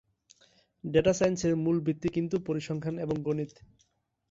Data 0.83 1.13
সাইন্সের 1.13 1.53
মূল 1.55 1.77
ভিত্তি 1.85 2.09
কিন্তু 2.15 2.35
পরিসংখ্যান 2.47 2.95
এবং 2.99 3.15
গনিত। 3.23 3.51